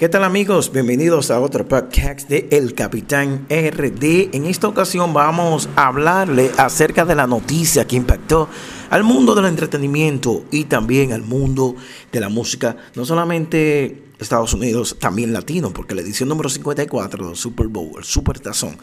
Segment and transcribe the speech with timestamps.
[0.00, 0.72] ¿Qué tal amigos?
[0.72, 4.34] Bienvenidos a otro podcast de El Capitán RD.
[4.34, 8.48] En esta ocasión vamos a hablarle acerca de la noticia que impactó
[8.88, 11.76] al mundo del entretenimiento y también al mundo
[12.10, 17.36] de la música, no solamente Estados Unidos, también latino, porque la edición número 54 del
[17.36, 18.78] Super Bowl, el Super Tazón,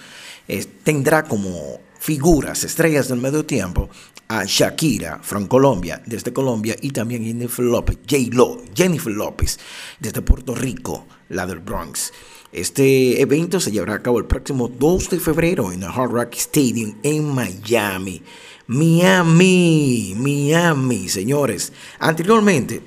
[0.83, 3.89] tendrá como figuras, estrellas del medio tiempo,
[4.27, 9.59] a Shakira, from Colombia, desde Colombia, y también Jennifer López, J-Lo, Jennifer López,
[9.99, 12.11] desde Puerto Rico, la del Bronx.
[12.51, 16.35] Este evento se llevará a cabo el próximo 2 de febrero en el Hard Rock
[16.35, 18.21] Stadium en Miami.
[18.67, 21.71] Miami, Miami, señores.
[21.99, 22.81] Anteriormente,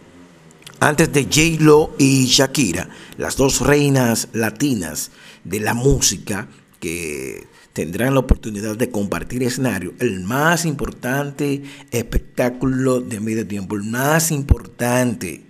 [0.81, 2.89] antes de J-Lo y Shakira,
[3.19, 5.11] las dos reinas latinas
[5.45, 6.49] de la música
[6.81, 13.85] que tendrán la oportunidad de compartir escenario, el más importante espectáculo de medio tiempo, el
[13.85, 15.45] más importante,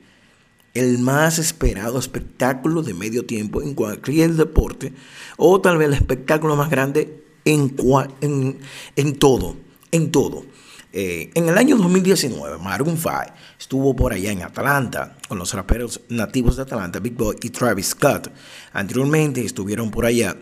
[0.74, 4.92] el más esperado espectáculo de medio tiempo en cualquier deporte,
[5.36, 7.74] o tal vez el espectáculo más grande en,
[8.20, 8.58] en,
[8.96, 9.56] en todo,
[9.90, 10.44] en todo.
[10.92, 13.10] Eh, en el año 2019, Maroon 5
[13.58, 17.90] estuvo por allá en Atlanta con los raperos nativos de Atlanta, Big Boy y Travis
[17.90, 18.32] Scott.
[18.72, 20.36] Anteriormente estuvieron por allá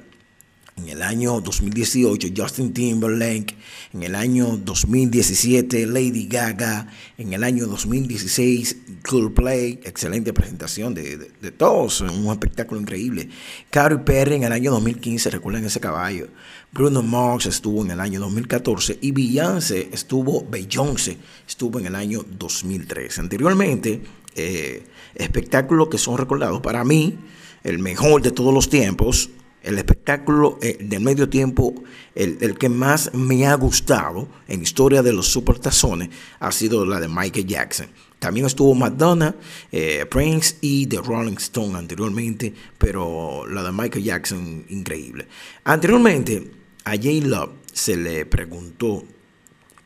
[0.79, 3.57] en el año 2018 Justin Timberlake,
[3.93, 11.17] en el año 2017 Lady Gaga, en el año 2016 Coldplay, excelente presentación de,
[11.57, 13.29] todos, un espectáculo increíble.
[13.71, 16.29] Katy Perry en el año 2015, recuerden ese caballo.
[16.73, 22.25] Bruno Mars estuvo en el año 2014 y Beyoncé estuvo, Beyoncé estuvo en el año
[22.39, 23.21] 2013.
[23.21, 24.03] Anteriormente,
[24.37, 27.19] eh, espectáculos que son recordados para mí,
[27.65, 29.31] el mejor de todos los tiempos,
[29.63, 31.75] el espectáculo eh, del medio tiempo,
[32.15, 37.09] el, que más me ha gustado en historia de los supertazones, ha sido la de
[37.09, 37.87] Michael Jackson.
[38.19, 39.35] También estuvo Madonna,
[39.71, 45.29] eh, Prince y The Rolling Stone anteriormente, pero la de Michael Jackson increíble.
[45.65, 46.51] Anteriormente,
[46.85, 47.27] a J.
[47.27, 49.05] Love se le preguntó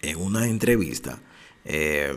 [0.00, 1.20] en una entrevista,
[1.64, 2.14] eh,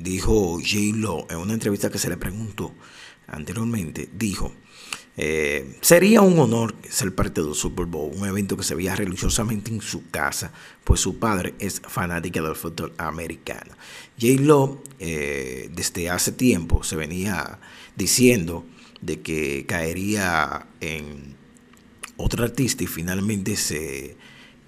[0.00, 0.96] dijo J.
[0.96, 2.72] Lo en una entrevista que se le preguntó
[3.26, 4.52] anteriormente, dijo,
[5.20, 9.72] eh, sería un honor ser parte del Super Bowl, un evento que se veía religiosamente
[9.72, 10.52] en su casa,
[10.84, 13.72] pues su padre es fanática del fútbol americano.
[14.20, 14.40] J.
[14.40, 17.58] Lo, eh, desde hace tiempo, se venía
[17.96, 18.64] diciendo
[19.00, 21.34] de que caería en
[22.16, 24.16] otro artista y finalmente se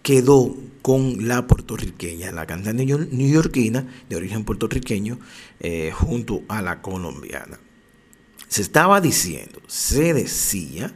[0.02, 5.20] quedó con la puertorriqueña, la cantante neoyorquina de origen puertorriqueño,
[5.60, 7.60] eh, junto a la colombiana
[8.50, 10.92] se estaba diciendo, se decía,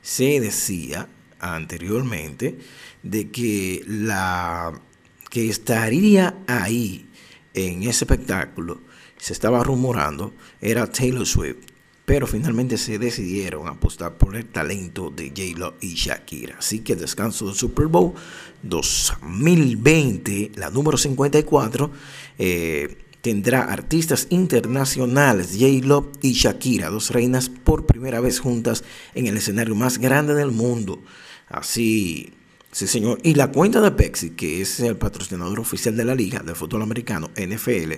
[0.00, 1.06] se decía
[1.38, 2.58] anteriormente
[3.02, 4.80] de que la
[5.28, 7.06] que estaría ahí
[7.52, 8.80] en ese espectáculo,
[9.18, 10.32] se estaba rumorando,
[10.62, 11.66] era Taylor Swift,
[12.06, 16.56] pero finalmente se decidieron apostar por el talento de J-Lo y Shakira.
[16.58, 18.14] Así que descanso del Super Bowl
[18.62, 21.90] 2020, la número 54,
[22.38, 29.38] eh, tendrá artistas internacionales, J-Lo y Shakira, dos reinas por primera vez juntas en el
[29.38, 31.02] escenario más grande del mundo.
[31.48, 32.34] Así,
[32.70, 33.18] sí señor.
[33.22, 36.82] Y la cuenta de Pepsi, que es el patrocinador oficial de la liga de fútbol
[36.82, 37.94] americano, NFL,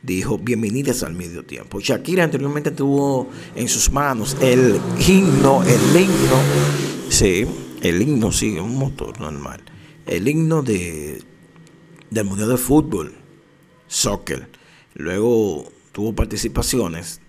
[0.00, 1.78] dijo bienvenidas al medio tiempo.
[1.78, 6.40] Shakira anteriormente tuvo en sus manos el himno, el himno,
[7.10, 7.44] sí,
[7.82, 9.60] el himno, sí, un motor normal,
[10.06, 11.22] el himno de,
[12.08, 13.12] del Mundial de Fútbol,
[13.86, 14.58] soccer
[14.94, 17.20] Luego tuvo participaciones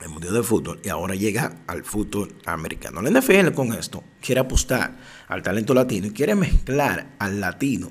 [0.00, 3.02] en el Mundial de Fútbol y ahora llega al fútbol americano.
[3.02, 4.96] La NFL con esto quiere apostar
[5.28, 7.90] al talento latino y quiere mezclar al latino,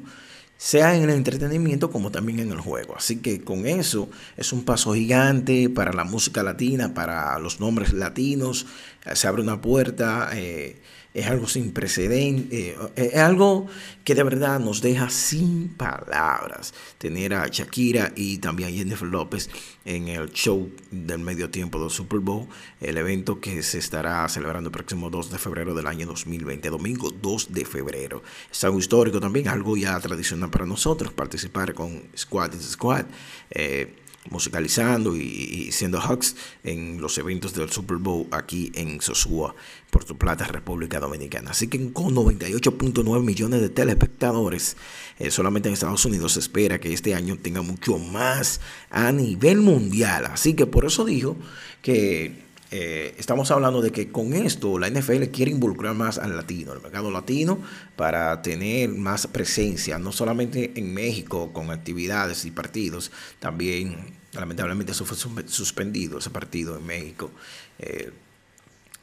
[0.56, 2.96] sea en el entretenimiento como también en el juego.
[2.96, 7.94] Así que con eso es un paso gigante para la música latina, para los nombres
[7.94, 8.66] latinos.
[9.14, 10.30] Se abre una puerta.
[10.34, 10.82] Eh,
[11.18, 13.66] es algo sin precedente, eh, es algo
[14.04, 19.50] que de verdad nos deja sin palabras tener a Shakira y también a Jennifer López
[19.84, 22.48] en el show del medio tiempo del Super Bowl,
[22.82, 27.10] el evento que se estará celebrando el próximo 2 de febrero del año 2020, domingo
[27.10, 28.22] 2 de febrero.
[28.52, 33.06] Es algo histórico también, algo ya tradicional para nosotros, participar con Squad is Squad.
[33.50, 33.92] Eh,
[34.30, 39.56] musicalizando y, siendo hugs en los eventos del Super Bowl aquí en Sosúa,
[39.90, 41.52] Puerto Plata, República Dominicana.
[41.52, 44.78] Así que con 98.9 millones de telespectadores,
[45.20, 49.62] eh, solamente en Estados Unidos se espera que este año tenga mucho más a nivel
[49.62, 50.26] mundial.
[50.26, 51.36] Así que por eso dijo
[51.82, 56.74] que eh, estamos hablando de que con esto la NFL quiere involucrar más al latino,
[56.74, 57.60] al mercado latino,
[57.96, 65.06] para tener más presencia, no solamente en México con actividades y partidos, también lamentablemente eso
[65.06, 65.18] fue
[65.48, 67.32] suspendido, ese partido en México.
[67.80, 68.12] Eh,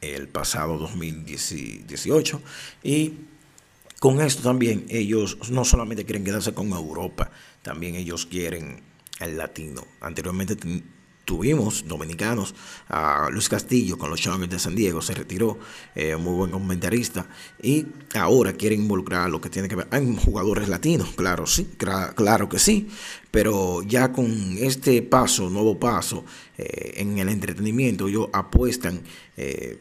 [0.03, 2.43] el pasado 2018
[2.83, 3.15] y
[4.01, 7.31] con esto también ellos no solamente quieren quedarse con Europa,
[7.63, 8.83] también ellos quieren
[9.21, 9.87] el latino.
[10.03, 10.57] Anteriormente
[11.25, 12.55] tuvimos dominicanos,
[12.89, 15.59] a Luis Castillo con los Chargers de San Diego, se retiró,
[15.95, 17.27] eh, muy buen comentarista,
[17.63, 22.49] y ahora quieren involucrar lo que tiene que ver, hay jugadores latinos, claro, sí, claro
[22.49, 22.89] que sí,
[23.31, 26.25] pero ya con este paso, nuevo paso
[26.59, 29.03] eh, en el entretenimiento, ellos apuestan
[29.37, 29.79] eh,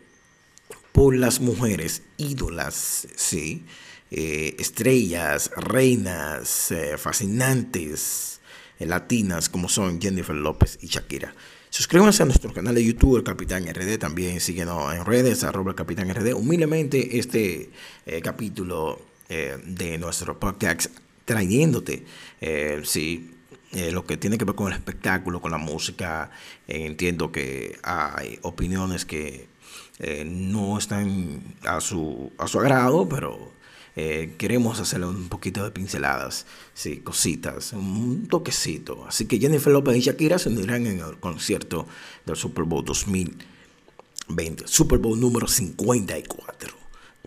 [0.92, 3.66] por las mujeres ídolas, sí,
[4.12, 8.43] estrellas, reinas, fascinantes, eh,
[8.80, 11.34] latinas como son Jennifer López y Shakira.
[11.70, 15.76] Suscríbanse a nuestro canal de YouTube, el Capitán RD, también síguenos en redes, arroba el
[15.76, 16.34] Capitán RD.
[16.34, 17.72] Humildemente este
[18.06, 20.92] eh, capítulo eh, de nuestro podcast
[21.26, 22.06] trayéndote,
[22.84, 23.32] sí,
[23.92, 26.30] lo que tiene que ver con el espectáculo, con la música.
[26.68, 29.48] entiendo que hay opiniones que
[30.26, 33.54] no están a su, a su agrado, pero
[33.96, 39.06] eh, queremos hacerle un poquito de pinceladas, sí, cositas, un toquecito.
[39.08, 41.88] Así que Jennifer López y Shakira se unirán en el concierto
[42.26, 46.74] del Super Bowl 2020, Super Bowl número 54.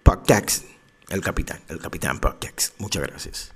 [0.02, 0.64] Podcast,
[1.08, 2.74] el capitán, el capitán Podcast.
[2.78, 3.56] Muchas gracias.